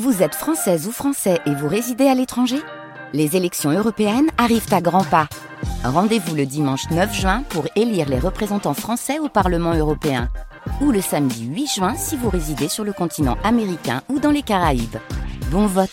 Vous 0.00 0.22
êtes 0.22 0.34
française 0.34 0.86
ou 0.86 0.90
français 0.90 1.38
et 1.44 1.54
vous 1.54 1.68
résidez 1.68 2.06
à 2.06 2.14
l'étranger? 2.14 2.56
Les 3.12 3.36
élections 3.36 3.70
européennes 3.70 4.30
arrivent 4.38 4.72
à 4.72 4.80
grands 4.80 5.04
pas. 5.04 5.28
Rendez-vous 5.84 6.34
le 6.34 6.46
dimanche 6.46 6.88
9 6.90 7.14
juin 7.14 7.42
pour 7.50 7.66
élire 7.76 8.08
les 8.08 8.18
représentants 8.18 8.72
français 8.72 9.18
au 9.18 9.28
Parlement 9.28 9.74
européen. 9.74 10.30
Ou 10.80 10.92
le 10.92 11.02
samedi 11.02 11.44
8 11.44 11.66
juin 11.66 11.94
si 11.94 12.16
vous 12.16 12.30
résidez 12.30 12.68
sur 12.68 12.84
le 12.84 12.94
continent 12.94 13.36
américain 13.44 14.00
ou 14.08 14.18
dans 14.18 14.30
les 14.30 14.40
Caraïbes. 14.40 14.96
Bon 15.50 15.66
vote 15.66 15.90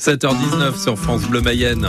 7h19 0.00 0.82
sur 0.82 0.98
France 0.98 1.22
Bleu 1.28 1.42
Mayenne. 1.42 1.86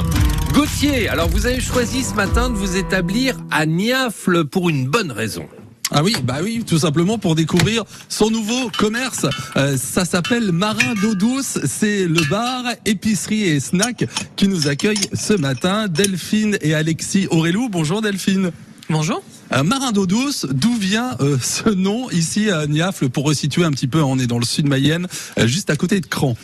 Gauthier, 0.54 1.10
alors 1.10 1.30
vous 1.30 1.48
avez 1.48 1.60
choisi 1.60 2.04
ce 2.04 2.14
matin 2.14 2.52
de 2.52 2.56
vous 2.56 2.78
établir 2.78 3.36
à 3.50 3.66
Niafle 3.66 4.46
pour 4.46 4.70
une 4.70 4.88
bonne 4.88 5.12
raison. 5.12 5.50
Ah 5.96 6.02
oui, 6.04 6.16
bah 6.24 6.38
oui, 6.42 6.64
tout 6.66 6.80
simplement 6.80 7.20
pour 7.20 7.36
découvrir 7.36 7.84
son 8.10 8.32
nouveau 8.32 8.72
commerce. 8.76 9.28
Euh, 9.56 9.78
ça 9.78 10.06
s'appelle 10.06 10.52
Marin 10.52 10.96
d'eau 11.00 11.14
douce. 11.14 11.60
C'est 11.66 12.08
le 12.08 12.28
bar, 12.30 12.64
épicerie 12.86 13.44
et 13.44 13.60
snack 13.60 14.08
qui 14.36 14.48
nous 14.48 14.68
accueille 14.68 14.98
ce 15.14 15.34
matin. 15.34 15.88
Delphine 15.88 16.58
et 16.62 16.74
Alexis 16.74 17.28
Aurélou. 17.30 17.70
Bonjour 17.70 18.02
Delphine. 18.02 18.52
Bonjour. 18.90 19.22
Euh, 19.52 19.62
Marin 19.62 19.92
d'eau 19.92 20.08
douce, 20.08 20.48
d'où 20.52 20.76
vient 20.76 21.16
euh, 21.20 21.38
ce 21.40 21.70
nom 21.70 22.10
ici 22.10 22.50
à 22.50 22.66
Niafle? 22.66 23.10
Pour 23.10 23.26
resituer 23.26 23.64
un 23.64 23.72
petit 23.72 23.88
peu, 23.88 24.02
on 24.02 24.18
est 24.18 24.28
dans 24.28 24.40
le 24.40 24.46
sud 24.46 24.68
Mayenne, 24.68 25.08
euh, 25.38 25.46
juste 25.46 25.70
à 25.70 25.76
côté 25.76 26.00
de 26.00 26.08
Cran. 26.08 26.36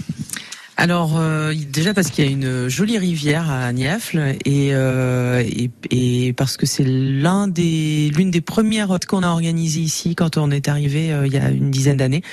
Alors 0.80 1.20
euh, 1.20 1.54
déjà 1.54 1.94
parce 1.94 2.10
qu'il 2.10 2.24
y 2.24 2.28
a 2.30 2.32
une 2.32 2.70
jolie 2.70 2.98
rivière 2.98 3.52
à 3.52 3.74
Niafle 3.74 4.38
et, 4.46 4.70
euh, 4.72 5.44
et, 5.92 6.34
parce 6.38 6.56
que 6.56 6.66
c'est 6.66 6.86
l'un 6.86 7.50
des 7.50 8.10
l'une 8.16 8.32
des 8.32 8.40
premières 8.40 8.98
qu'on 9.06 9.24
a 9.24 9.28
organisées 9.28 9.82
ici 9.82 10.16
quand 10.16 10.38
on 10.38 10.52
est 10.52 10.70
arrivé 10.70 11.12
euh, 11.12 11.28
il 11.28 11.34
y 11.34 11.38
a 11.38 11.50
une 11.50 11.70
dizaine 11.70 11.98
d'années. 11.98 12.24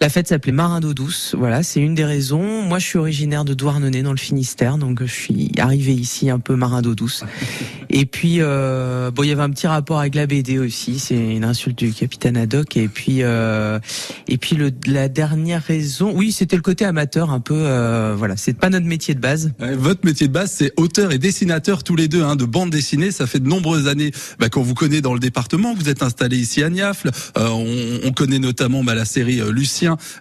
La 0.00 0.08
fête 0.08 0.28
s'appelait 0.28 0.52
Marin 0.52 0.80
d'eau 0.80 0.94
douce. 0.94 1.34
Voilà, 1.38 1.62
c'est 1.62 1.80
une 1.80 1.94
des 1.94 2.04
raisons. 2.04 2.62
Moi, 2.62 2.78
je 2.78 2.86
suis 2.86 2.98
originaire 2.98 3.44
de 3.44 3.54
Douarnenez 3.54 4.02
dans 4.02 4.10
le 4.10 4.18
Finistère, 4.18 4.76
donc 4.78 5.00
je 5.02 5.12
suis 5.12 5.52
arrivé 5.58 5.92
ici 5.92 6.30
un 6.30 6.40
peu 6.40 6.56
marin 6.56 6.82
d'eau 6.82 6.94
douce. 6.94 7.24
Et 7.90 8.06
puis, 8.06 8.38
euh, 8.40 9.12
bon, 9.12 9.22
il 9.22 9.28
y 9.28 9.32
avait 9.32 9.42
un 9.42 9.50
petit 9.50 9.68
rapport 9.68 10.00
avec 10.00 10.16
la 10.16 10.26
BD 10.26 10.58
aussi. 10.58 10.98
C'est 10.98 11.16
une 11.16 11.44
insulte 11.44 11.78
du 11.78 11.92
capitaine 11.92 12.36
Haddock. 12.36 12.76
Et 12.76 12.88
puis, 12.88 13.18
euh, 13.22 13.78
et 14.26 14.36
puis 14.36 14.56
le, 14.56 14.72
la 14.86 15.08
dernière 15.08 15.62
raison, 15.62 16.12
oui, 16.12 16.32
c'était 16.32 16.56
le 16.56 16.62
côté 16.62 16.84
amateur, 16.84 17.30
un 17.30 17.38
peu. 17.38 17.54
Euh, 17.54 18.14
voilà, 18.16 18.36
c'est 18.36 18.54
pas 18.58 18.68
notre 18.68 18.86
métier 18.86 19.14
de 19.14 19.20
base. 19.20 19.52
Votre 19.60 20.04
métier 20.04 20.26
de 20.26 20.32
base, 20.32 20.50
c'est 20.50 20.72
auteur 20.76 21.12
et 21.12 21.18
dessinateur 21.18 21.84
tous 21.84 21.94
les 21.94 22.08
deux 22.08 22.24
hein, 22.24 22.34
de 22.34 22.44
bande 22.44 22.70
dessinée. 22.70 23.12
Ça 23.12 23.28
fait 23.28 23.38
de 23.38 23.48
nombreuses 23.48 23.86
années 23.86 24.10
bah, 24.40 24.48
qu'on 24.48 24.62
vous 24.62 24.74
connaît 24.74 25.00
dans 25.00 25.14
le 25.14 25.20
département. 25.20 25.72
Vous 25.74 25.88
êtes 25.88 26.02
installé 26.02 26.36
ici 26.36 26.64
à 26.64 26.70
Niafle. 26.70 27.12
Euh, 27.38 27.48
on, 27.48 28.08
on 28.08 28.12
connaît 28.12 28.40
notamment 28.40 28.82
bah, 28.82 28.96
la 28.96 29.04
série 29.04 29.40
euh, 29.40 29.52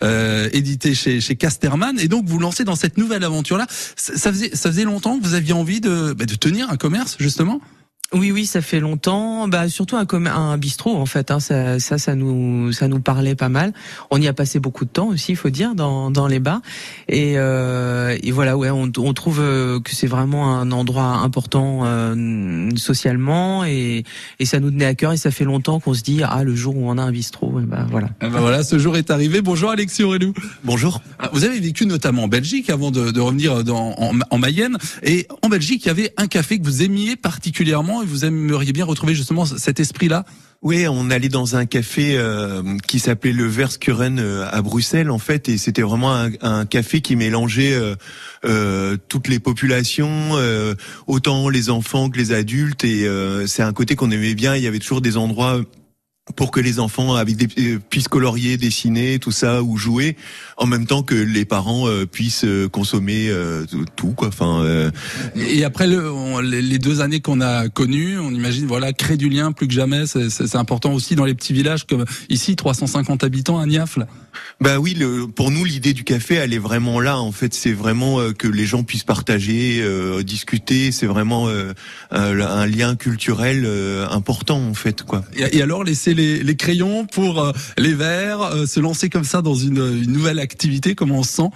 Euh, 0.03 0.49
éditée 0.53 0.95
chez, 0.95 1.21
chez 1.21 1.35
Casterman. 1.35 1.99
Et 1.99 2.07
donc 2.07 2.25
vous 2.25 2.39
lancez 2.39 2.63
dans 2.63 2.75
cette 2.75 2.97
nouvelle 2.97 3.23
aventure-là. 3.23 3.67
Ça 3.95 4.31
faisait, 4.31 4.55
ça 4.55 4.69
faisait 4.69 4.83
longtemps 4.83 5.19
que 5.19 5.23
vous 5.23 5.33
aviez 5.33 5.53
envie 5.53 5.81
de, 5.81 6.13
bah, 6.13 6.25
de 6.25 6.35
tenir 6.35 6.69
un 6.69 6.77
commerce 6.77 7.15
justement? 7.19 7.61
Oui, 8.13 8.31
oui, 8.31 8.45
ça 8.45 8.61
fait 8.61 8.79
longtemps. 8.79 9.47
Bah, 9.47 9.67
surtout 9.69 9.95
un, 9.97 10.05
un 10.27 10.57
bistrot, 10.57 10.95
en 10.95 11.05
fait. 11.05 11.31
Hein, 11.31 11.39
ça, 11.39 11.79
ça, 11.79 11.97
ça 11.97 12.15
nous, 12.15 12.71
ça 12.71 12.87
nous 12.87 12.99
parlait 12.99 13.35
pas 13.35 13.49
mal. 13.49 13.73
On 14.11 14.21
y 14.21 14.27
a 14.27 14.33
passé 14.33 14.59
beaucoup 14.59 14.85
de 14.85 14.89
temps 14.89 15.07
aussi, 15.07 15.31
il 15.31 15.35
faut 15.35 15.49
dire, 15.49 15.73
dans, 15.73 16.11
dans 16.11 16.27
les 16.27 16.39
bars. 16.39 16.61
Et, 17.09 17.33
euh, 17.37 18.15
et 18.21 18.31
voilà, 18.31 18.55
ouais, 18.55 18.69
on, 18.69 18.91
on 18.97 19.13
trouve 19.13 19.39
euh, 19.41 19.79
que 19.79 19.95
c'est 19.95 20.07
vraiment 20.07 20.55
un 20.55 20.71
endroit 20.71 21.03
important 21.23 21.81
euh, 21.85 22.69
socialement, 22.75 23.65
et, 23.65 24.03
et 24.39 24.45
ça 24.45 24.59
nous 24.59 24.69
tenait 24.69 24.85
à 24.85 24.93
cœur. 24.95 25.11
Et 25.13 25.17
ça 25.17 25.31
fait 25.31 25.45
longtemps 25.45 25.79
qu'on 25.79 25.93
se 25.95 26.03
dit, 26.03 26.21
ah, 26.23 26.43
le 26.43 26.55
jour 26.55 26.77
où 26.77 26.89
on 26.89 26.97
a 26.97 27.01
un 27.01 27.11
bistrot, 27.11 27.59
et 27.59 27.63
ben 27.63 27.87
voilà. 27.89 28.09
Ah 28.21 28.29
bah 28.29 28.41
voilà, 28.41 28.63
ce 28.63 28.77
jour 28.77 28.95
est 28.95 29.09
arrivé. 29.09 29.41
Bonjour 29.41 29.71
Alexis 29.71 30.03
Aurélou. 30.03 30.33
Bonjour. 30.63 31.01
Ah, 31.17 31.29
Vous 31.33 31.45
avez 31.45 31.59
vécu 31.59 31.87
notamment 31.87 32.25
en 32.25 32.27
Belgique 32.27 32.69
avant 32.69 32.91
de, 32.91 33.09
de 33.11 33.19
revenir 33.19 33.63
dans, 33.63 33.95
en, 33.97 34.13
en 34.29 34.37
Mayenne. 34.37 34.77
Et 35.01 35.27
Belgique, 35.53 35.85
il 35.85 35.87
y 35.89 35.91
avait 35.91 36.11
un 36.17 36.25
café 36.25 36.57
que 36.57 36.63
vous 36.63 36.81
aimiez 36.81 37.15
particulièrement 37.15 38.01
et 38.01 38.07
vous 38.07 38.25
aimeriez 38.25 38.73
bien 38.73 38.85
retrouver 38.85 39.13
justement 39.13 39.45
cet 39.45 39.79
esprit-là? 39.79 40.25
Oui, 40.63 40.87
on 40.87 41.11
allait 41.11 41.29
dans 41.29 41.55
un 41.55 41.67
café 41.67 42.17
euh, 42.17 42.63
qui 42.87 42.97
s'appelait 42.97 43.33
le 43.33 43.45
Verskuren 43.45 44.17
euh, 44.17 44.47
à 44.49 44.63
Bruxelles 44.63 45.11
en 45.11 45.19
fait, 45.19 45.49
et 45.49 45.59
c'était 45.59 45.83
vraiment 45.83 46.15
un, 46.41 46.65
café 46.65 47.01
qui 47.01 47.15
mélangeait 47.15 47.73
euh, 47.73 47.95
euh, 48.45 48.97
toutes 49.09 49.27
les 49.27 49.37
populations, 49.37 50.31
autant 51.05 51.49
les 51.49 51.69
enfants 51.69 52.09
que 52.09 52.17
les 52.17 52.31
adultes, 52.31 52.83
et 52.83 53.07
c'est 53.45 53.61
un 53.61 53.73
côté 53.73 53.95
qu'on 53.95 54.09
aimait 54.09 54.33
bien. 54.33 54.55
Il 54.55 54.63
y 54.63 54.67
avait 54.67 54.79
toujours 54.79 55.01
des 55.01 55.17
endroits 55.17 55.61
pour 56.37 56.51
que 56.51 56.61
les 56.61 56.79
enfants 56.79 57.15
avec 57.15 57.35
des 57.35 57.47
euh, 57.73 57.79
puissent 57.89 58.07
colorier, 58.07 58.55
dessiner, 58.55 59.19
tout 59.19 59.31
ça 59.33 59.61
ou 59.61 59.75
jouer, 59.77 60.15
en 60.55 60.65
même 60.65 60.85
temps 60.87 61.03
que 61.03 61.15
les 61.15 61.43
parents 61.43 61.89
euh, 61.89 62.05
puissent 62.05 62.45
euh, 62.45 62.69
consommer 62.69 63.27
euh, 63.29 63.65
tout 63.97 64.11
quoi. 64.13 64.29
Enfin, 64.29 64.61
euh, 64.63 64.89
Et 65.35 65.65
après 65.65 65.85
le, 65.85 66.09
on- 66.09 66.39
les 66.39 66.79
deux 66.79 67.01
années 67.01 67.19
qu'on 67.19 67.41
a 67.41 67.67
connues, 67.67 68.17
on 68.19 68.31
imagine 68.31 68.65
voilà 68.65 68.93
créer 68.93 69.17
du 69.17 69.27
lien 69.27 69.51
plus 69.51 69.67
que 69.67 69.73
jamais. 69.73 70.05
C'est- 70.07 70.55
important 70.55 70.93
aussi 70.93 71.15
dans 71.15 71.25
les 71.25 71.33
petits 71.33 71.51
villages 71.51 71.85
comme 71.85 72.05
ici, 72.29 72.55
350 72.55 73.23
habitants 73.23 73.59
à 73.59 73.65
Niafle. 73.65 74.07
Bah 74.61 74.79
oui, 74.79 74.93
le, 74.93 75.27
pour 75.27 75.51
nous 75.51 75.65
l'idée 75.65 75.93
du 75.93 76.03
café, 76.03 76.35
elle 76.35 76.53
est 76.53 76.57
vraiment 76.59 76.99
là. 77.01 77.17
En 77.19 77.31
fait, 77.31 77.53
c'est 77.53 77.73
vraiment 77.73 78.19
que 78.37 78.47
les 78.47 78.65
gens 78.65 78.83
puissent 78.83 79.03
partager, 79.03 79.83
discuter. 80.23 80.91
C'est 80.91 81.05
vraiment 81.05 81.49
un, 81.49 81.73
un 82.39 82.65
lien 82.67 82.95
culturel 82.95 83.67
important 84.09 84.59
en 84.61 84.73
fait, 84.73 85.03
quoi. 85.03 85.23
Et, 85.35 85.57
et 85.57 85.61
alors 85.61 85.83
les 86.13 86.55
crayons 86.55 87.05
pour 87.05 87.41
euh, 87.41 87.51
les 87.77 87.93
verres, 87.93 88.41
euh, 88.41 88.65
se 88.65 88.79
lancer 88.79 89.09
comme 89.09 89.23
ça 89.23 89.41
dans 89.41 89.55
une, 89.55 89.77
une 89.77 90.11
nouvelle 90.11 90.39
activité. 90.39 90.95
Comment 90.95 91.19
on 91.19 91.23
se 91.23 91.33
sent? 91.33 91.49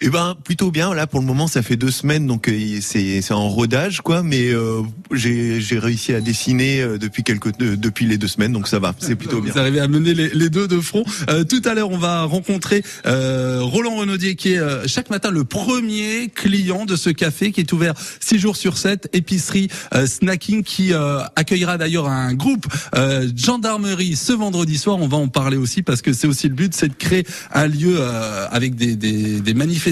Eh 0.00 0.08
ben 0.10 0.34
plutôt 0.44 0.70
bien. 0.70 0.92
Là 0.94 1.06
pour 1.06 1.20
le 1.20 1.26
moment, 1.26 1.46
ça 1.46 1.62
fait 1.62 1.76
deux 1.76 1.90
semaines, 1.90 2.26
donc 2.26 2.48
euh, 2.48 2.78
c'est 2.80 3.22
c'est 3.22 3.34
en 3.34 3.48
rodage, 3.48 4.00
quoi. 4.00 4.22
Mais 4.22 4.48
euh, 4.50 4.82
j'ai 5.12 5.60
j'ai 5.60 5.78
réussi 5.78 6.12
à 6.12 6.20
dessiner 6.20 6.80
euh, 6.82 6.98
depuis 6.98 7.22
quelques 7.22 7.56
de- 7.58 7.74
depuis 7.76 8.06
les 8.06 8.18
deux 8.18 8.26
semaines, 8.28 8.52
donc 8.52 8.68
ça 8.68 8.78
va. 8.78 8.94
C'est 8.98 9.14
plutôt 9.14 9.40
bien. 9.40 9.52
Vous 9.52 9.58
arrivez 9.58 9.80
à 9.80 9.88
mener 9.88 10.12
les, 10.14 10.50
deux 10.50 10.68
de 10.68 10.80
front. 10.80 11.04
Euh, 11.30 11.44
tout 11.44 11.62
à 11.64 11.74
l'heure, 11.74 11.90
on 11.90 11.98
va 11.98 12.22
rencontrer 12.24 12.82
euh, 13.06 13.60
Roland 13.62 13.96
Renaudier, 13.96 14.34
qui 14.36 14.52
est 14.54 14.58
euh, 14.58 14.86
chaque 14.86 15.10
matin 15.10 15.30
le 15.30 15.44
premier 15.44 16.28
client 16.34 16.84
de 16.86 16.96
ce 16.96 17.10
café, 17.10 17.52
qui 17.52 17.60
est 17.60 17.72
ouvert 17.72 17.94
six 18.20 18.38
jours 18.38 18.56
sur 18.56 18.76
7, 18.78 19.08
épicerie 19.12 19.68
euh, 19.94 20.06
snacking, 20.06 20.62
qui 20.64 20.92
euh, 20.92 21.20
accueillera 21.36 21.78
d'ailleurs 21.78 22.08
un 22.08 22.34
groupe 22.34 22.66
euh, 22.96 23.28
gendarmerie 23.36 24.16
ce 24.16 24.32
vendredi 24.32 24.76
soir. 24.78 24.98
On 25.00 25.08
va 25.08 25.16
en 25.16 25.28
parler 25.28 25.56
aussi 25.56 25.82
parce 25.82 26.02
que 26.02 26.12
c'est 26.12 26.26
aussi 26.26 26.48
le 26.48 26.54
but, 26.54 26.74
c'est 26.74 26.88
de 26.88 26.94
créer 26.94 27.24
un 27.52 27.66
lieu 27.68 27.96
euh, 27.98 28.46
avec 28.50 28.74
des, 28.74 28.96
des, 28.96 29.40
des 29.40 29.54
manifestations 29.54 29.83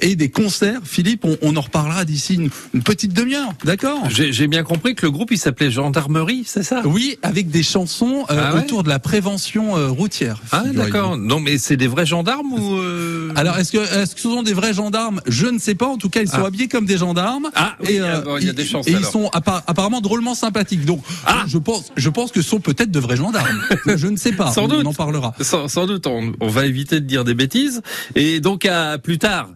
et 0.00 0.16
des 0.16 0.30
concerts. 0.30 0.80
Philippe, 0.84 1.24
on, 1.24 1.36
on 1.42 1.56
en 1.56 1.60
reparlera 1.60 2.04
d'ici 2.04 2.34
une, 2.34 2.50
une 2.74 2.82
petite 2.82 3.12
demi-heure, 3.12 3.52
d'accord? 3.64 4.08
J'ai 4.10 4.46
bien 4.46 4.62
compris 4.62 4.94
que 4.94 5.06
le 5.06 5.12
groupe 5.12 5.30
il 5.30 5.38
s'appelait 5.38 5.70
Gendarmerie, 5.70 6.44
c'est 6.46 6.62
ça? 6.62 6.82
Oui, 6.84 7.18
avec 7.22 7.50
des 7.50 7.62
chansons 7.62 8.24
euh, 8.30 8.40
Ah 8.50 8.54
ouais? 8.54 8.60
autour 8.60 8.82
de 8.82 8.88
la 8.88 8.98
prévention 8.98 9.76
euh, 9.76 9.88
routière. 9.88 10.40
Ah 10.52 10.64
d'accord. 10.72 11.16
Non 11.16 11.40
mais 11.40 11.58
c'est 11.58 11.76
des 11.76 11.86
vrais 11.86 12.06
gendarmes 12.06 12.52
ou 12.52 12.74
euh... 12.76 13.32
Alors, 13.36 13.58
est-ce 13.58 13.72
que, 13.72 13.78
est-ce 13.78 14.14
que 14.14 14.20
ce 14.20 14.28
sont 14.28 14.42
des 14.42 14.52
vrais 14.52 14.74
gendarmes? 14.74 15.20
Je 15.26 15.46
ne 15.46 15.58
sais 15.58 15.74
pas. 15.74 15.86
En 15.86 15.96
tout 15.98 16.08
cas, 16.10 16.20
ils 16.22 16.28
sont 16.28 16.42
Ah. 16.44 16.46
habillés 16.46 16.68
comme 16.68 16.84
des 16.86 16.98
gendarmes. 16.98 17.48
Ah, 17.54 17.76
oui, 17.86 17.98
ah, 18.00 18.20
bon, 18.20 18.36
il 18.38 18.44
y 18.44 18.48
a 18.48 18.50
ils- 18.50 18.54
des 18.54 18.64
chances, 18.64 18.86
Et 18.86 18.90
ils 18.92 18.96
alors. 18.96 19.10
sont 19.10 19.30
appa- 19.32 19.62
apparemment 19.66 20.00
drôlement 20.00 20.34
sympathiques. 20.34 20.84
Donc, 20.84 21.02
Ah. 21.26 21.44
je 21.46 21.58
pense, 21.58 21.92
je 21.96 22.08
pense 22.10 22.30
que 22.32 22.42
ce 22.42 22.48
sont 22.48 22.60
peut-être 22.60 22.90
de 22.90 22.98
vrais 23.00 23.16
gendarmes. 23.16 23.62
je 23.96 24.06
ne 24.06 24.16
sais 24.16 24.32
pas. 24.32 24.50
Sans 24.52 24.64
on, 24.64 24.68
doute. 24.68 24.82
on 24.86 24.90
en 24.90 24.94
parlera. 24.94 25.34
sans, 25.40 25.68
sans 25.68 25.86
doute, 25.86 26.06
on, 26.06 26.32
on 26.40 26.48
va 26.48 26.66
éviter 26.66 27.00
de 27.00 27.06
dire 27.06 27.24
des 27.24 27.34
bêtises. 27.34 27.82
Et 28.14 28.40
donc 28.40 28.64
à 28.66 28.98
plus 29.02 29.18
tard. 29.18 29.50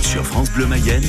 Sur 0.00 0.24
France 0.24 0.50
Bleu 0.52 0.66
Mayenne, 0.66 1.04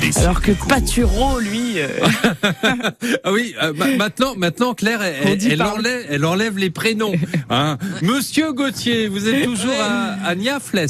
les 0.00 0.18
Alors 0.18 0.40
que. 0.40 0.52
Paturo, 0.68 1.38
lui, 1.38 1.61
euh, 1.76 1.88
Ah 3.24 3.32
oui, 3.32 3.54
euh, 3.62 3.72
ma- 3.74 3.96
maintenant, 3.96 4.34
maintenant 4.36 4.74
Claire, 4.74 5.02
elle, 5.02 5.62
enlève, 5.62 6.06
elle 6.08 6.24
enlève 6.24 6.58
les 6.58 6.70
prénoms. 6.70 7.12
Hein. 7.50 7.78
Monsieur 8.02 8.52
Gauthier, 8.52 9.08
vous 9.08 9.28
êtes 9.28 9.44
toujours 9.44 9.74
à, 9.80 10.12
à 10.26 10.34
Niafles. 10.34 10.86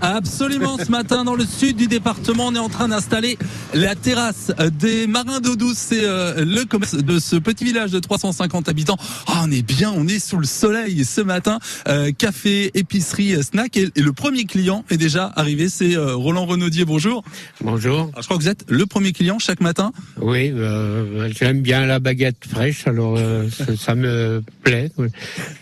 Absolument. 0.00 0.76
Ce 0.78 0.90
matin, 0.90 1.24
dans 1.24 1.34
le 1.34 1.44
sud 1.44 1.76
du 1.76 1.86
département, 1.86 2.46
on 2.48 2.54
est 2.54 2.58
en 2.58 2.68
train 2.68 2.88
d'installer 2.88 3.38
la 3.74 3.94
terrasse 3.94 4.52
des 4.78 5.06
Marins 5.06 5.40
d'eau 5.40 5.56
douce. 5.56 5.76
C'est 5.78 6.04
euh, 6.04 6.44
le 6.44 6.64
commerce 6.64 6.94
de 6.94 7.18
ce 7.18 7.36
petit 7.36 7.64
village 7.64 7.90
de 7.90 7.98
350 7.98 8.68
habitants. 8.68 8.96
Ah, 9.26 9.42
on 9.44 9.50
est 9.50 9.62
bien, 9.62 9.92
on 9.94 10.06
est 10.08 10.18
sous 10.18 10.38
le 10.38 10.46
soleil 10.46 11.04
ce 11.04 11.20
matin. 11.20 11.58
Euh, 11.88 12.12
café, 12.12 12.70
épicerie, 12.74 13.42
snack. 13.42 13.76
Et, 13.76 13.90
et 13.94 14.00
le 14.02 14.12
premier 14.12 14.44
client 14.44 14.84
est 14.90 14.96
déjà 14.96 15.32
arrivé. 15.36 15.68
C'est 15.68 15.96
euh, 15.96 16.14
Roland 16.14 16.46
Renaudier. 16.46 16.84
Bonjour. 16.84 17.22
Bonjour. 17.60 18.00
Alors, 18.12 18.22
je 18.22 18.24
crois 18.26 18.36
que 18.38 18.42
vous 18.42 18.48
êtes 18.48 18.64
le 18.68 18.86
premier 18.86 19.12
client 19.12 19.38
chaque 19.38 19.60
matin. 19.60 19.92
Oui, 20.20 20.52
euh, 20.54 21.30
j'aime 21.32 21.62
bien 21.62 21.86
la 21.86 21.98
baguette 21.98 22.44
fraîche, 22.46 22.86
alors 22.86 23.16
euh, 23.16 23.48
ça, 23.50 23.76
ça 23.76 23.94
me 23.94 24.42
plaît. 24.62 24.90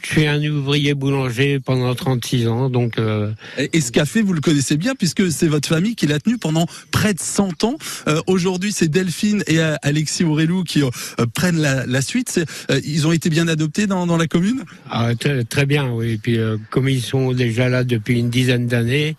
Je 0.02 0.08
suis 0.08 0.26
un 0.26 0.42
ouvrier 0.44 0.94
boulanger 0.94 1.60
pendant 1.60 1.94
36 1.94 2.48
ans, 2.48 2.69
donc 2.70 2.98
euh, 2.98 3.32
Et, 3.72 3.81
ce 3.81 3.92
café, 3.92 4.22
vous 4.22 4.32
le 4.32 4.40
connaissez 4.40 4.76
bien 4.76 4.94
puisque 4.94 5.31
c'est 5.31 5.46
votre 5.46 5.69
famille 5.69 5.94
qui 5.94 6.06
l'a 6.06 6.19
tenu 6.19 6.37
pendant 6.37 6.66
près 6.90 7.14
de 7.14 7.20
100 7.20 7.64
ans. 7.64 7.76
Euh, 8.08 8.20
Aujourd'hui, 8.26 8.72
c'est 8.72 8.88
Delphine 8.88 9.42
et 9.46 9.60
euh, 9.60 9.76
Alexis 9.82 10.25
Aurélou 10.25 10.64
qui 10.64 10.82
euh, 10.82 10.90
prennent 11.34 11.58
la, 11.58 11.86
la 11.86 12.02
suite. 12.02 12.40
Ils 12.84 13.06
ont 13.06 13.12
été 13.12 13.31
bien 13.31 13.48
adoptés 13.48 13.86
dans, 13.86 14.06
dans 14.06 14.16
la 14.16 14.26
commune? 14.26 14.64
Ah, 14.90 15.14
très, 15.19 15.44
très 15.44 15.66
bien, 15.66 15.90
oui. 15.93 16.12
Et 16.12 16.19
puis 16.19 16.38
euh, 16.38 16.56
comme 16.70 16.88
ils 16.88 17.02
sont 17.02 17.32
déjà 17.32 17.69
là 17.69 17.84
depuis 17.84 18.19
une 18.19 18.31
dizaine 18.31 18.66
d'années, 18.66 19.16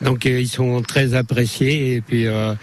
donc 0.00 0.24
ils 0.24 0.48
sont 0.48 0.82
très 0.82 1.14
appréciés. 1.14 1.94
Et 1.94 2.00
puis 2.00 2.26
euh, 2.26 2.54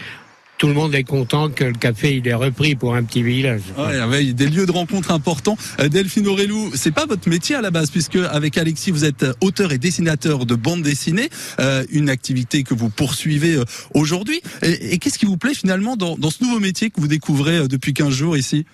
tout 0.59 0.67
le 0.67 0.73
monde 0.73 0.93
est 0.93 1.05
content 1.05 1.49
que 1.49 1.63
le 1.63 1.73
café 1.73 2.17
il 2.17 2.27
est 2.27 2.33
repris 2.33 2.75
pour 2.75 2.93
un 2.93 3.03
petit 3.03 3.23
village. 3.23 3.61
Ouais, 3.77 3.97
avec 3.97 4.35
des 4.35 4.47
lieux 4.47 4.65
de 4.65 4.71
rencontre 4.71 5.11
importants. 5.11 5.57
Euh, 5.79 5.87
Delphine 5.87 6.27
Aurélou, 6.27 6.69
c'est 6.75 6.91
pas 6.91 7.05
votre 7.05 7.29
métier 7.29 7.55
à 7.55 7.61
la 7.61 7.71
base, 7.71 7.89
puisque 7.89 8.17
avec 8.17 8.57
Alexis, 8.57 8.91
vous 8.91 9.05
êtes 9.05 9.23
euh, 9.23 9.33
auteur 9.39 9.71
et 9.71 9.77
dessinateur 9.77 10.45
de 10.45 10.55
bande 10.55 10.81
dessinée, 10.81 11.29
euh, 11.61 11.85
une 11.91 12.09
activité 12.09 12.63
que 12.63 12.73
vous 12.73 12.89
poursuivez 12.89 13.57
aujourd'hui. 13.93 14.41
Et, 14.61 14.93
et 14.93 14.97
qu'est-ce 14.97 15.17
qui 15.17 15.25
vous 15.25 15.37
plaît 15.37 15.53
finalement 15.53 15.95
dans, 15.95 16.17
dans 16.17 16.29
ce 16.29 16.43
nouveau 16.43 16.59
métier 16.59 16.89
que 16.89 16.99
vous 16.99 17.07
découvrez 17.07 17.67
depuis 17.69 17.93
15 17.93 18.09
jours 18.09 18.35
ici? 18.35 18.65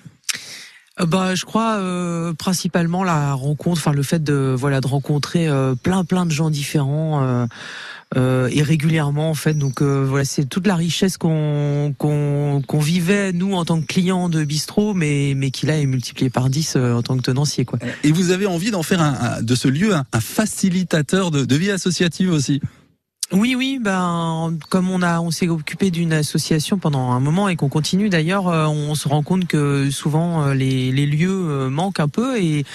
Bah, 0.97 1.35
je 1.35 1.43
crois 1.43 1.75
euh, 1.75 2.33
principalement 2.33 3.03
la 3.03 3.33
rencontre, 3.33 3.81
enfin 3.81 3.91
le 3.91 4.01
fait 4.01 4.23
de 4.23 4.55
voilà 4.57 4.79
de 4.79 4.87
rencontrer 4.87 5.45
euh, 5.45 5.75
plein 5.75 6.05
plein 6.05 6.25
de 6.25 6.31
gens 6.31 6.49
différents 6.49 7.21
euh, 7.21 7.45
et 8.15 8.61
régulièrement 8.61 9.29
en 9.29 9.33
fait. 9.33 9.53
Donc 9.55 9.81
euh, 9.81 10.05
voilà, 10.07 10.25
c'est 10.25 10.45
toute 10.45 10.67
la 10.67 10.75
richesse 10.75 11.17
qu'on 11.17 11.93
qu'on 11.97 12.61
qu'on 12.67 12.79
vivait 12.79 13.33
nous 13.33 13.53
en 13.55 13.65
tant 13.65 13.81
que 13.81 13.85
clients 13.87 14.29
de 14.29 14.43
bistrot, 14.43 14.93
mais 14.93 15.33
mais 15.35 15.51
qui 15.51 15.65
là 15.65 15.77
est 15.77 15.85
multipliée 15.85 16.29
par 16.29 16.49
10 16.49 16.73
euh, 16.75 16.93
en 16.93 17.01
tant 17.01 17.17
que 17.17 17.23
tenancier 17.23 17.65
quoi. 17.65 17.79
Et 18.03 18.11
vous 18.11 18.31
avez 18.31 18.45
envie 18.45 18.71
d'en 18.71 18.83
faire 18.83 19.01
un, 19.01 19.15
un- 19.37 19.41
de 19.41 19.55
ce 19.55 19.67
lieu 19.67 19.93
un, 19.95 20.05
un 20.13 20.19
facilitateur 20.21 21.31
de, 21.31 21.45
de 21.45 21.55
vie 21.55 21.71
associative 21.71 22.31
aussi? 22.31 22.61
Oui, 23.31 23.55
oui, 23.55 23.79
ben 23.81 24.55
comme 24.69 24.91
on 24.91 25.01
a, 25.01 25.19
on 25.19 25.31
s'est 25.31 25.47
occupé 25.47 25.89
d'une 25.89 26.13
association 26.13 26.77
pendant 26.77 27.09
un 27.09 27.19
moment 27.19 27.49
et 27.49 27.55
qu'on 27.55 27.69
continue 27.69 28.07
d'ailleurs, 28.07 28.47
euh, 28.49 28.67
on 28.67 28.93
se 28.93 29.07
rend 29.07 29.23
compte 29.23 29.47
que 29.47 29.89
souvent 29.89 30.45
euh, 30.45 30.53
les, 30.53 30.91
les 30.91 31.07
lieux 31.07 31.31
euh, 31.31 31.69
manquent 31.71 31.99
un 31.99 32.07
peu 32.07 32.39
et 32.39 32.65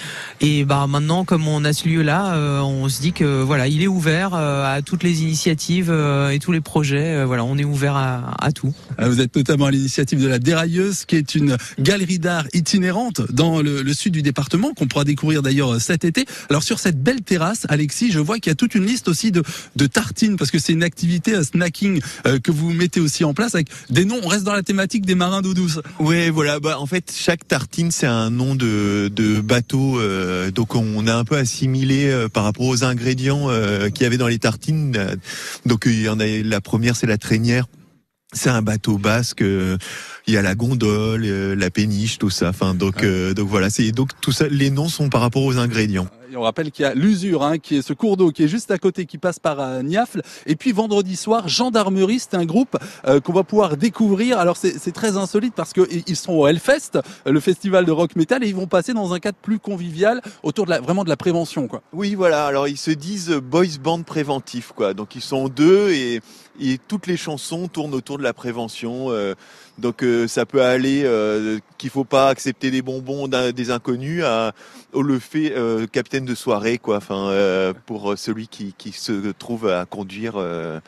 et 0.41 0.65
bah 0.65 0.87
maintenant 0.89 1.23
comme 1.23 1.47
on 1.47 1.63
a 1.63 1.71
ce 1.71 1.87
lieu-là, 1.87 2.35
on 2.65 2.89
se 2.89 2.99
dit 2.99 3.13
que 3.13 3.41
voilà, 3.41 3.69
il 3.69 3.81
est 3.81 3.87
ouvert 3.87 4.33
à 4.33 4.81
toutes 4.81 5.03
les 5.03 5.21
initiatives 5.21 5.89
et 5.89 6.39
tous 6.39 6.51
les 6.51 6.59
projets. 6.61 7.23
Voilà, 7.23 7.45
on 7.45 7.57
est 7.57 7.63
ouvert 7.63 7.95
à, 7.95 8.33
à 8.43 8.51
tout. 8.51 8.73
Euh, 8.99 9.07
Vous 9.07 9.21
êtes 9.21 9.35
notamment 9.35 9.65
à 9.67 9.71
l'initiative 9.71 10.21
de 10.21 10.27
la 10.27 10.39
Dérailleuse, 10.39 11.05
qui 11.05 11.15
est 11.15 11.33
une 11.33 11.55
galerie 11.79 12.19
d'art 12.19 12.45
itinérante 12.53 13.21
dans 13.31 13.61
le, 13.61 13.83
le 13.83 13.93
sud 13.93 14.11
du 14.13 14.21
département, 14.21 14.73
qu'on 14.73 14.87
pourra 14.87 15.05
découvrir 15.05 15.43
d'ailleurs 15.43 15.79
cet 15.79 16.03
été. 16.03 16.25
Alors 16.49 16.63
sur 16.63 16.79
cette 16.79 17.01
belle 17.01 17.21
terrasse, 17.21 17.65
Alexis, 17.69 18.11
je 18.11 18.19
vois 18.19 18.39
qu'il 18.39 18.49
y 18.49 18.53
a 18.53 18.55
toute 18.55 18.75
une 18.75 18.85
liste 18.85 19.07
aussi 19.07 19.31
de, 19.31 19.43
de 19.77 19.87
tartines, 19.87 20.35
parce 20.41 20.49
que 20.49 20.57
c'est 20.57 20.73
une 20.73 20.81
activité 20.81 21.35
euh, 21.35 21.43
snacking 21.43 22.01
euh, 22.25 22.39
que 22.39 22.49
vous 22.49 22.73
mettez 22.73 22.99
aussi 22.99 23.23
en 23.23 23.35
place 23.35 23.53
avec 23.53 23.67
des 23.91 24.05
noms. 24.05 24.19
On 24.23 24.27
reste 24.27 24.43
dans 24.43 24.53
la 24.53 24.63
thématique 24.63 25.05
des 25.05 25.13
marins 25.13 25.43
d'eau 25.43 25.53
douce. 25.53 25.79
Ouais, 25.99 26.31
voilà. 26.31 26.59
Bah, 26.59 26.79
en 26.79 26.87
fait, 26.87 27.13
chaque 27.15 27.47
tartine, 27.47 27.91
c'est 27.91 28.07
un 28.07 28.31
nom 28.31 28.55
de, 28.55 29.11
de 29.13 29.39
bateau. 29.39 29.99
euh, 29.99 30.49
donc, 30.49 30.73
on 30.73 31.05
a 31.05 31.13
un 31.15 31.23
peu 31.25 31.37
assimilé 31.37 32.09
euh, 32.09 32.27
par 32.27 32.43
rapport 32.43 32.65
aux 32.65 32.83
ingrédients 32.83 33.51
euh, 33.51 33.89
qu'il 33.89 34.01
y 34.01 34.05
avait 34.07 34.17
dans 34.17 34.27
les 34.27 34.39
tartines. 34.39 34.95
Euh, 34.97 35.15
Donc, 35.67 35.83
il 35.85 36.01
y 36.01 36.09
en 36.09 36.19
a. 36.19 36.25
La 36.25 36.59
première, 36.59 36.95
c'est 36.95 37.05
la 37.05 37.19
traînière. 37.19 37.67
C'est 38.33 38.49
un 38.49 38.63
bateau 38.63 38.97
basque. 38.97 39.41
Il 39.41 40.33
y 40.33 40.37
a 40.37 40.41
la 40.41 40.55
gondole, 40.55 41.25
la 41.25 41.69
péniche, 41.69 42.17
tout 42.17 42.31
ça. 42.31 42.49
Enfin, 42.49 42.73
donc, 42.73 43.03
euh, 43.03 43.35
donc 43.35 43.47
voilà. 43.47 43.69
C'est 43.69 43.91
donc 43.91 44.09
tout 44.21 44.31
ça. 44.31 44.47
Les 44.47 44.71
noms 44.71 44.89
sont 44.89 45.09
par 45.09 45.21
rapport 45.21 45.43
aux 45.43 45.57
ingrédients. 45.57 46.07
On 46.35 46.41
rappelle 46.41 46.71
qu'il 46.71 46.83
y 46.83 46.87
a 46.87 46.93
l'usure, 46.93 47.43
hein, 47.43 47.57
qui 47.57 47.77
est 47.77 47.81
ce 47.81 47.93
cours 47.93 48.15
d'eau 48.15 48.31
qui 48.31 48.43
est 48.43 48.47
juste 48.47 48.71
à 48.71 48.77
côté, 48.77 49.05
qui 49.05 49.17
passe 49.17 49.39
par 49.39 49.59
euh, 49.59 49.81
Niafle. 49.81 50.21
Et 50.45 50.55
puis 50.55 50.71
vendredi 50.71 51.15
soir, 51.15 51.47
Gendarmerie, 51.47 52.19
c'est 52.19 52.35
un 52.35 52.45
groupe 52.45 52.77
euh, 53.05 53.19
qu'on 53.19 53.33
va 53.33 53.43
pouvoir 53.43 53.75
découvrir. 53.75 54.39
Alors 54.39 54.55
c'est 54.55 54.91
très 54.91 55.17
insolite 55.17 55.53
parce 55.55 55.73
que 55.73 55.81
ils 56.07 56.15
sont 56.15 56.33
au 56.33 56.47
Hellfest, 56.47 56.99
le 57.25 57.39
festival 57.39 57.85
de 57.85 57.91
rock 57.91 58.15
metal, 58.15 58.43
et 58.43 58.47
ils 58.47 58.55
vont 58.55 58.67
passer 58.67 58.93
dans 58.93 59.13
un 59.13 59.19
cadre 59.19 59.37
plus 59.41 59.59
convivial 59.59 60.21
autour 60.43 60.65
de 60.65 60.71
la, 60.71 60.79
vraiment 60.79 61.03
de 61.03 61.09
la 61.09 61.17
prévention, 61.17 61.67
quoi. 61.67 61.81
Oui, 61.93 62.15
voilà. 62.15 62.45
Alors 62.45 62.67
ils 62.67 62.77
se 62.77 62.91
disent 62.91 63.31
boys 63.31 63.77
band 63.81 64.03
préventif, 64.03 64.71
quoi. 64.75 64.93
Donc 64.93 65.15
ils 65.15 65.21
sont 65.21 65.49
deux 65.49 65.91
et, 65.91 66.21
toutes 66.87 67.07
les 67.07 67.17
chansons 67.17 67.67
tournent 67.67 67.95
autour 67.95 68.19
de 68.19 68.23
la 68.23 68.33
prévention. 68.33 69.09
euh, 69.09 69.33
donc 69.79 70.03
euh, 70.03 70.27
ça 70.27 70.45
peut 70.45 70.61
aller 70.61 71.09
qu'il 71.79 71.89
faut 71.89 72.03
pas 72.03 72.29
accepter 72.29 72.69
des 72.69 72.83
bonbons 72.83 73.27
des 73.27 73.71
inconnus 73.71 74.23
au 74.93 75.01
le 75.01 75.19
fait 75.19 75.53
euh, 75.55 75.87
de 76.25 76.35
soirée, 76.35 76.77
quoi. 76.77 76.97
Enfin 76.97 77.29
euh, 77.29 77.73
pour 77.85 78.13
celui 78.17 78.47
qui, 78.47 78.73
qui 78.77 78.91
se 78.91 79.31
trouve 79.31 79.67
à 79.69 79.85
conduire 79.85 80.33
euh, 80.37 80.79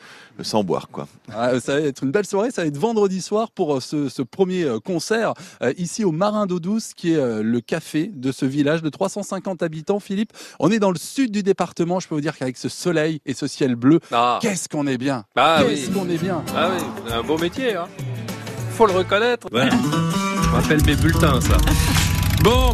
sans 0.42 0.64
boire, 0.64 0.88
quoi. 0.90 1.06
Ah, 1.32 1.58
ça 1.60 1.74
va 1.74 1.80
être 1.80 2.02
une 2.02 2.10
belle 2.10 2.26
soirée, 2.26 2.50
ça 2.50 2.62
va 2.62 2.68
être 2.68 2.76
vendredi 2.76 3.20
soir 3.20 3.50
pour 3.50 3.76
euh, 3.76 3.80
ce, 3.80 4.08
ce 4.08 4.22
premier 4.22 4.64
euh, 4.64 4.80
concert 4.80 5.34
euh, 5.62 5.72
ici 5.78 6.04
au 6.04 6.10
Marin 6.12 6.46
d'eau 6.46 6.58
douce, 6.60 6.92
qui 6.94 7.12
est 7.12 7.16
euh, 7.16 7.42
le 7.42 7.60
café 7.60 8.10
de 8.12 8.32
ce 8.32 8.44
village 8.44 8.82
de 8.82 8.88
350 8.88 9.62
habitants. 9.62 10.00
Philippe, 10.00 10.32
on 10.58 10.70
est 10.70 10.78
dans 10.80 10.90
le 10.90 10.98
sud 10.98 11.30
du 11.30 11.42
département. 11.42 12.00
Je 12.00 12.08
peux 12.08 12.14
vous 12.16 12.20
dire 12.20 12.36
qu'avec 12.36 12.56
ce 12.56 12.68
soleil 12.68 13.20
et 13.26 13.34
ce 13.34 13.46
ciel 13.46 13.76
bleu, 13.76 14.00
Ah, 14.12 14.38
qu'est-ce 14.42 14.68
qu'on 14.68 14.86
est 14.86 14.98
bien 14.98 15.24
ah 15.36 15.62
Qu'est-ce 15.66 15.88
oui, 15.88 15.92
qu'on 15.94 16.08
est 16.08 16.18
bien 16.18 16.42
ah 16.56 16.70
oui, 16.74 16.82
c'est 17.06 17.12
un 17.14 17.22
beau 17.22 17.38
métier. 17.38 17.76
Hein. 17.76 17.86
Faut 18.72 18.86
le 18.86 18.92
reconnaître. 18.92 19.46
Ouais. 19.52 19.68
Je 19.70 20.48
rappelle 20.50 20.84
mes 20.84 20.96
bulletins, 20.96 21.40
ça. 21.40 21.56
Bon. 22.44 22.72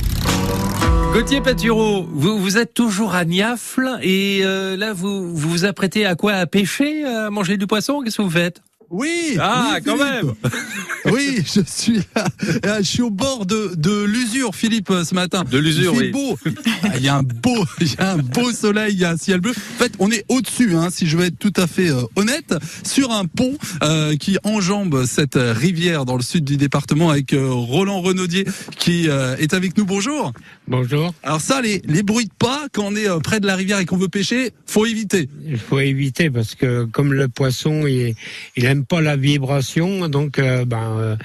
Gauthier 1.12 1.40
Patureau, 1.40 2.05
vous, 2.11 2.40
vous 2.40 2.58
êtes 2.58 2.75
toujours 2.75 3.14
à 3.14 3.25
Niafle 3.25 4.00
et 4.02 4.40
euh, 4.43 4.76
là 4.76 4.93
vous, 4.93 5.32
vous 5.32 5.49
vous 5.49 5.64
apprêtez 5.64 6.05
à 6.06 6.17
quoi? 6.17 6.32
À 6.32 6.46
pêcher 6.46 7.05
À 7.05 7.31
manger 7.31 7.56
du 7.56 7.69
poisson? 7.69 8.00
Qu'est-ce 8.02 8.17
que 8.17 8.22
vous 8.22 8.31
faites? 8.31 8.62
Oui 8.91 9.37
Ah, 9.39 9.75
oui, 9.77 9.83
quand 9.85 9.97
Philippe. 9.97 10.25
même 10.25 10.35
Oui, 11.13 11.43
je 11.47 11.61
suis 11.67 12.01
là. 12.15 12.27
Euh, 12.67 12.79
Je 12.79 12.83
suis 12.83 13.03
au 13.03 13.11
bord 13.11 13.47
de, 13.47 13.73
de 13.77 14.03
l'usure, 14.05 14.55
Philippe, 14.55 14.91
euh, 14.91 15.05
ce 15.05 15.15
matin. 15.15 15.45
De 15.51 15.57
l'usure, 15.59 15.95
oui. 15.95 16.11
beau. 16.11 16.37
Ah, 16.83 16.97
Il 16.99 17.03
y 17.05 17.09
a 17.09 17.17
un 17.17 17.23
beau, 17.23 17.65
il 17.81 17.87
y 17.95 17.97
a 17.99 18.13
un 18.13 18.19
beau 18.19 18.53
soleil, 18.53 18.93
il 18.95 18.99
y 19.01 19.05
a 19.05 19.11
un 19.13 19.17
ciel 19.17 19.41
bleu. 19.41 19.53
En 19.53 19.79
fait, 19.79 19.93
on 19.99 20.11
est 20.11 20.25
au-dessus, 20.29 20.75
hein, 20.75 20.89
si 20.91 21.07
je 21.07 21.17
veux 21.17 21.25
être 21.25 21.39
tout 21.39 21.53
à 21.57 21.67
fait 21.67 21.89
euh, 21.89 22.03
honnête, 22.17 22.55
sur 22.85 23.13
un 23.13 23.25
pont 23.25 23.57
euh, 23.83 24.17
qui 24.17 24.37
enjambe 24.45 25.07
cette 25.07 25.39
rivière 25.39 26.05
dans 26.05 26.17
le 26.17 26.23
sud 26.23 26.45
du 26.45 26.57
département 26.59 27.11
avec 27.11 27.33
euh, 27.33 27.49
Roland 27.49 28.01
Renaudier 28.03 28.45
qui 28.77 29.09
euh, 29.09 29.37
est 29.39 29.55
avec 29.55 29.79
nous. 29.79 29.87
Bonjour. 29.87 30.33
Bonjour. 30.69 31.15
Alors 31.23 31.41
ça, 31.41 31.63
les, 31.63 31.81
les 31.87 32.03
bruits 32.03 32.27
de 32.27 32.33
pas, 32.39 32.67
quand 32.73 32.85
on 32.89 32.97
est 32.97 33.09
euh, 33.09 33.21
près 33.21 33.41
de 33.41 33.47
la 33.47 33.57
rivière 33.57 33.79
et 33.79 33.87
qu'on 33.87 33.97
veut 33.97 34.09
pêcher, 34.09 34.51
faut 34.67 34.85
éviter. 34.85 35.29
Il 35.47 35.59
faut 35.59 35.81
éviter 35.81 36.29
parce 36.29 36.55
que 36.55 36.85
comme 36.85 37.13
le 37.15 37.29
poisson, 37.29 37.87
il, 37.87 38.15
il 38.57 38.65
aime 38.67 38.80
pas 38.81 39.00
la 39.00 39.17
vibration, 39.17 40.09
donc 40.09 40.38
euh, 40.38 40.65
ben 40.65 40.97
euh, 40.99 41.17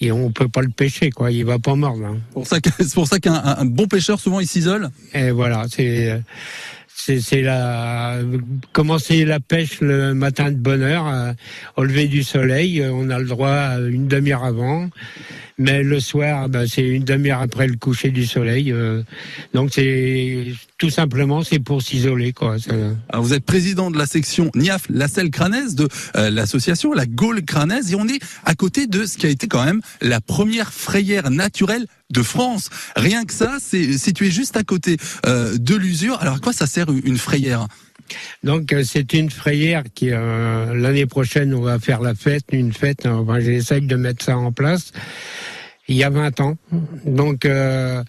et 0.00 0.10
on 0.10 0.32
peut 0.32 0.48
pas 0.48 0.62
le 0.62 0.68
pêcher, 0.70 1.10
quoi. 1.10 1.30
Il 1.30 1.44
va 1.44 1.58
pas 1.60 1.74
mordre. 1.76 2.04
hein. 2.06 2.18
Pour 2.32 2.46
ça 2.46 2.58
C'est 2.78 2.94
pour 2.94 3.06
ça 3.06 3.20
qu'un 3.20 3.34
un- 3.34 3.58
un 3.58 3.64
bon 3.64 3.86
pêcheur, 3.86 4.18
souvent, 4.18 4.40
il 4.40 4.48
s'isole. 4.48 4.90
Et 5.14 5.30
voilà, 5.30 5.66
c'est 5.70 6.20
c'est 6.94 7.20
c'est 7.20 7.42
la 7.42 8.18
commencer 8.72 9.24
la 9.24 9.40
pêche 9.40 9.80
le 9.80 10.12
matin 10.14 10.50
de 10.50 10.56
bonne 10.56 10.82
heure 10.82 11.06
euh, 11.08 11.32
au 11.76 11.84
lever 11.84 12.06
du 12.08 12.22
soleil. 12.22 12.80
euh, 12.80 12.90
On 12.92 13.10
a 13.10 13.18
le 13.18 13.26
droit 13.26 13.78
une 13.78 14.08
demi-heure 14.08 14.44
avant, 14.44 14.88
mais 15.58 15.82
le 15.82 16.00
soir, 16.00 16.48
ben, 16.48 16.66
c'est 16.66 16.86
une 16.86 17.04
demi-heure 17.04 17.40
après 17.40 17.66
le 17.66 17.76
coucher 17.76 18.10
du 18.10 18.26
soleil. 18.26 18.72
euh, 18.72 19.02
donc 19.54 19.70
c'est 19.72 20.46
tout 20.78 20.90
simplement 20.90 21.42
c'est 21.42 21.58
pour 21.58 21.82
s'isoler, 21.82 22.32
quoi. 22.32 22.56
Vous 23.14 23.34
êtes 23.34 23.44
président 23.44 23.90
de 23.90 23.98
la 23.98 24.06
section 24.06 24.50
NIAF, 24.54 24.86
la 24.90 25.08
selle 25.08 25.30
crânaise 25.30 25.74
de 25.74 25.88
euh, 26.16 26.30
l'association, 26.30 26.92
la 26.92 27.06
Gaule 27.06 27.44
crânaise, 27.44 27.92
et 27.92 27.94
on 27.94 28.08
est 28.08 28.20
à 28.44 28.54
côté 28.54 28.86
de 28.86 29.04
ce 29.06 29.16
qui 29.18 29.26
a 29.26 29.30
été 29.30 29.46
quand 29.46 29.64
même 29.64 29.80
la 30.00 30.20
première 30.20 30.72
frayère 30.72 31.30
naturelle 31.30 31.86
de 32.10 32.22
France. 32.22 32.68
Rien 32.96 33.24
que 33.24 33.32
ça, 33.32 33.58
c'est 33.60 33.96
situé 33.98 34.30
juste 34.30 34.56
à 34.56 34.64
côté 34.64 34.96
euh, 35.26 35.56
de 35.56 35.74
l'usure. 35.74 36.18
Alors 36.20 36.36
à 36.36 36.38
quoi 36.38 36.52
ça 36.52 36.66
sert 36.66 36.86
une 36.90 37.18
frayère? 37.18 37.66
Donc 38.42 38.72
euh, 38.72 38.82
c'est 38.84 39.12
une 39.14 39.30
frayère 39.30 39.82
qui 39.94 40.10
euh, 40.10 40.74
l'année 40.74 41.06
prochaine 41.06 41.54
on 41.54 41.60
va 41.60 41.78
faire 41.78 42.00
la 42.00 42.14
fête, 42.14 42.44
une 42.52 42.72
fête. 42.72 43.06
hein, 43.06 43.18
Enfin, 43.22 43.40
j'essaye 43.40 43.82
de 43.82 43.96
mettre 43.96 44.24
ça 44.24 44.36
en 44.36 44.52
place. 44.52 44.92
Il 45.88 45.96
y 45.96 46.04
a 46.04 46.10
20 46.10 46.40
ans. 46.40 46.56
Donc 47.04 47.44
euh, 47.44 48.02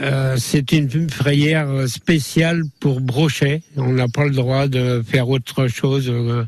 euh, 0.00 0.36
c'est 0.38 0.70
une 0.70 1.10
frayère 1.10 1.88
spéciale 1.88 2.62
pour 2.78 3.00
brochet. 3.00 3.62
On 3.76 3.92
n'a 3.92 4.06
pas 4.06 4.24
le 4.24 4.30
droit 4.30 4.68
de 4.68 5.02
faire 5.04 5.28
autre 5.28 5.66
chose, 5.66 6.08
euh, 6.08 6.44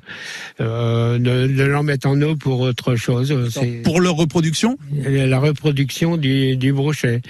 euh, 0.60 1.18
de, 1.18 1.52
de 1.52 1.64
l'en 1.64 1.82
mettre 1.82 2.06
en 2.06 2.20
eau 2.22 2.36
pour 2.36 2.60
autre 2.60 2.94
chose. 2.94 3.34
Pour 3.82 4.00
leur 4.00 4.14
reproduction? 4.14 4.78
La 4.92 5.40
reproduction 5.40 6.16
du, 6.16 6.56
du 6.56 6.72
brochet. 6.72 7.20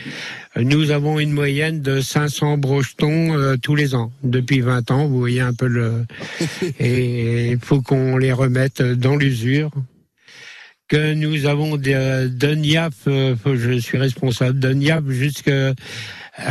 Nous 0.57 0.90
avons 0.90 1.19
une 1.19 1.33
moyenne 1.33 1.81
de 1.81 2.02
500 2.02 2.59
brochetons 2.59 3.57
tous 3.62 3.75
les 3.75 3.95
ans. 3.95 4.12
Depuis 4.23 4.61
20 4.61 4.90
ans, 4.90 5.07
vous 5.07 5.19
voyez 5.19 5.40
un 5.40 5.54
peu 5.54 5.66
le... 5.66 6.04
Et 6.78 7.52
il 7.52 7.59
faut 7.59 7.81
qu'on 7.81 8.19
les 8.19 8.33
remette 8.33 8.83
dans 8.83 9.16
l'usure, 9.16 9.71
que 10.92 11.14
nous 11.14 11.46
avons 11.46 11.78
de, 11.78 12.28
de 12.28 12.49
Niaf, 12.49 12.92
euh, 13.06 13.34
je 13.46 13.78
suis 13.78 13.96
responsable 13.96 14.58
de 14.58 14.68
Niaf 14.75 15.02
jusqu'à 15.08 15.72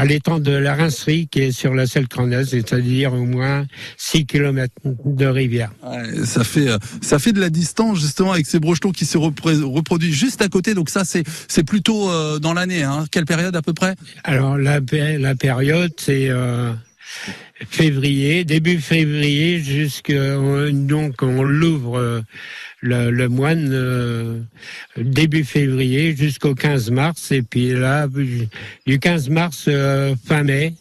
l'étang 0.03 0.39
de 0.39 0.51
la 0.51 0.74
Rincerie 0.74 1.27
qui 1.27 1.41
est 1.41 1.51
sur 1.51 1.75
la 1.75 1.86
selle 1.86 2.07
crâneuse, 2.07 2.50
c'est-à-dire 2.50 3.13
au 3.13 3.24
moins 3.24 3.67
6 3.98 4.25
km 4.25 4.74
de 4.83 5.25
rivière. 5.27 5.71
Ouais, 5.83 6.25
ça 6.25 6.43
fait 6.43 6.69
euh, 6.69 6.79
ça 7.01 7.19
fait 7.19 7.33
de 7.33 7.39
la 7.39 7.51
distance 7.51 8.00
justement 8.00 8.31
avec 8.31 8.48
ces 8.48 8.60
brochetons 8.60 8.91
qui 8.91 9.05
se 9.05 9.19
reproduisent 9.19 10.15
juste 10.15 10.41
à 10.41 10.48
côté. 10.48 10.74
Donc 10.74 10.89
ça 10.89 11.05
c'est 11.05 11.24
c'est 11.48 11.63
plutôt 11.63 12.10
euh, 12.10 12.39
dans 12.39 12.55
l'année. 12.55 12.81
Hein. 12.81 13.05
Quelle 13.12 13.25
période 13.25 13.55
à 13.55 13.62
peu 13.62 13.74
près? 13.74 13.93
Alors 14.24 14.57
la, 14.57 14.79
la 15.19 15.36
période 15.36 15.93
c'est 15.98 16.29
euh, 16.29 16.74
février, 17.69 18.43
début 18.43 18.79
février 18.79 19.60
jusque 19.60 20.12
donc 20.12 21.21
on 21.21 21.43
l'ouvre 21.43 22.24
le, 22.81 23.11
le 23.11 23.29
moine 23.29 23.69
euh, 23.71 24.39
début 24.97 25.43
février 25.43 26.15
jusqu'au 26.15 26.55
15 26.55 26.91
mars. 26.91 27.31
Et 27.31 27.41
puis 27.41 27.71
là 27.71 28.07
du 28.85 29.00
15 29.00 29.29
mars 29.29 29.65
euh, 29.67 30.15
fin 30.25 30.43
mai 30.43 30.73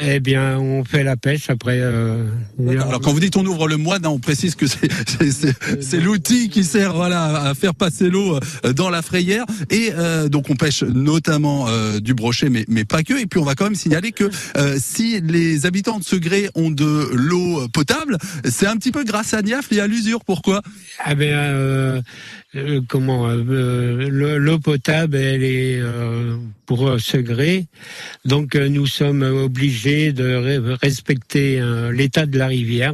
eh 0.00 0.18
bien 0.18 0.58
on 0.58 0.82
fait 0.84 1.04
la 1.04 1.16
pêche 1.16 1.50
après 1.50 1.78
euh, 1.80 2.26
Alors 2.68 3.00
quand 3.00 3.12
vous 3.12 3.20
dites 3.20 3.36
on 3.36 3.46
ouvre 3.46 3.68
le 3.68 3.76
moine, 3.76 4.04
hein, 4.04 4.08
on 4.08 4.18
précise 4.18 4.56
que 4.56 4.66
c'est 5.80 6.00
l'outil 6.00 6.48
qui 6.48 6.64
sert 6.64 6.94
voilà 6.94 7.42
à 7.44 7.54
faire 7.54 7.76
passer 7.76 8.10
l'eau 8.10 8.36
euh, 8.64 8.72
dans 8.72 8.90
la 8.90 9.02
frayère. 9.02 9.44
Et 9.70 9.92
euh, 9.94 10.28
donc 10.28 10.50
on 10.50 10.56
pêche 10.56 10.82
notamment 10.82 11.68
euh, 11.68 12.00
du 12.00 12.12
brochet 12.12 12.50
mais 12.50 12.64
mais 12.66 12.84
pas 12.84 13.04
que. 13.04 13.14
Et 13.20 13.26
puis 13.26 13.38
on 13.38 13.44
va 13.44 13.54
quand 13.54 13.64
même 13.66 13.76
signaler 13.76 14.10
que 14.10 14.28
si 14.78 15.20
les 15.20 15.64
habitants 15.64 16.00
de 16.00 16.04
Segré 16.04 16.48
ont 16.56 16.70
de 16.72 17.10
l'eau 17.12 17.68
potable, 17.68 18.18
c'est 18.44 18.66
un 18.66 18.76
petit 18.76 18.90
peu 18.90 19.04
grâce 19.04 19.32
à 19.32 19.42
Niafle 19.42 19.74
et 19.74 19.80
à 19.80 19.86
l'usure. 19.86 20.24
Pourquoi? 20.24 20.60
Ah 21.04 21.14
ben 21.14 22.02
comment 22.88 23.28
le- 23.28 24.38
l'eau 24.38 24.58
potable 24.58 25.16
elle 25.16 25.42
est 25.44 25.80
pour 26.66 27.00
Segré 27.00 27.66
donc 28.24 28.54
nous 28.54 28.86
sommes 28.86 29.22
obligés 29.22 29.83
de 30.12 30.24
re- 30.24 30.76
respecter 30.80 31.60
euh, 31.60 31.92
l'état 31.92 32.26
de 32.26 32.38
la 32.38 32.46
rivière. 32.46 32.92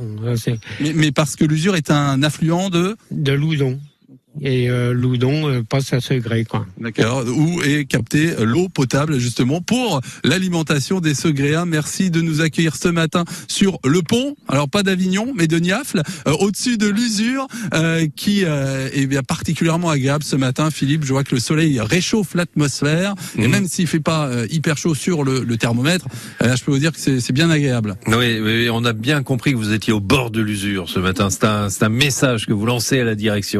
Mais 0.94 1.12
parce 1.12 1.36
que 1.36 1.44
l'usure 1.44 1.76
est 1.76 1.90
un 1.90 2.22
affluent 2.22 2.70
de 2.70 2.96
de 3.10 3.32
Loudon 3.32 3.78
et 4.40 4.70
euh, 4.70 4.92
Loudon 4.92 5.48
euh, 5.48 5.62
passe 5.62 5.92
à 5.92 6.00
Segré 6.00 6.44
quoi. 6.44 6.66
D'accord. 6.80 7.24
Où 7.26 7.62
est 7.62 7.84
captée 7.84 8.32
l'eau 8.40 8.68
potable 8.68 9.18
justement 9.18 9.60
pour 9.60 10.00
l'alimentation 10.24 11.00
des 11.00 11.14
Segréens. 11.14 11.66
Merci 11.66 12.10
de 12.10 12.20
nous 12.20 12.40
accueillir 12.40 12.76
ce 12.76 12.88
matin 12.88 13.24
sur 13.48 13.78
le 13.84 14.02
pont. 14.02 14.36
Alors 14.48 14.68
pas 14.68 14.82
d'Avignon, 14.82 15.32
mais 15.36 15.46
de 15.46 15.58
Niafle, 15.58 16.02
euh, 16.26 16.32
au-dessus 16.40 16.78
de 16.78 16.88
l'usure, 16.88 17.46
euh, 17.74 18.06
qui 18.16 18.44
euh, 18.44 18.88
est 18.92 19.06
bien 19.06 19.22
particulièrement 19.22 19.90
agréable 19.90 20.24
ce 20.24 20.36
matin. 20.36 20.70
Philippe, 20.70 21.04
je 21.04 21.12
vois 21.12 21.24
que 21.24 21.34
le 21.34 21.40
soleil 21.40 21.80
réchauffe 21.80 22.34
l'atmosphère 22.34 23.14
et 23.36 23.42
Mhm. 23.42 23.50
même 23.50 23.68
s'il 23.68 23.86
fait 23.86 24.00
pas 24.00 24.26
euh, 24.28 24.46
hyper 24.50 24.76
chaud 24.78 24.94
sur 24.94 25.24
le, 25.24 25.40
le 25.44 25.56
thermomètre, 25.56 26.06
euh, 26.42 26.48
là, 26.48 26.56
je 26.56 26.64
peux 26.64 26.70
vous 26.70 26.78
dire 26.78 26.92
que 26.92 26.98
c'est 27.00 27.20
c'est 27.20 27.32
bien 27.32 27.50
agréable. 27.50 27.96
Oui, 28.06 28.38
oui, 28.40 28.68
on 28.72 28.84
a 28.84 28.92
bien 28.92 29.22
compris 29.22 29.52
que 29.52 29.56
vous 29.56 29.72
étiez 29.72 29.92
au 29.92 30.00
bord 30.00 30.30
de 30.30 30.40
l'usure 30.40 30.88
ce 30.88 30.98
matin. 30.98 31.28
C'est 31.30 31.44
un, 31.44 31.68
c'est 31.68 31.84
un 31.84 31.88
message 31.90 32.46
que 32.46 32.52
vous 32.52 32.66
lancez 32.66 33.00
à 33.00 33.04
la 33.04 33.14
direction. 33.14 33.58